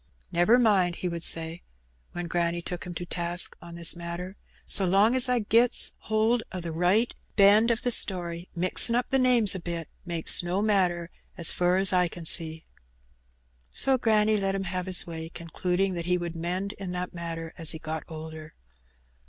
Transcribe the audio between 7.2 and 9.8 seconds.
hend o' the story, mixin' up the names a